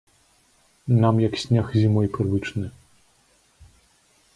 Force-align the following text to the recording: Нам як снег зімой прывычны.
Нам 1.03 1.15
як 1.27 1.37
снег 1.43 1.65
зімой 1.83 2.11
прывычны. 2.19 2.67